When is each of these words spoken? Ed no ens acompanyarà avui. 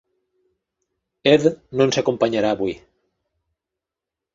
Ed 1.33 1.43
no 1.75 1.87
ens 1.91 2.01
acompanyarà 2.05 2.57
avui. 2.59 2.77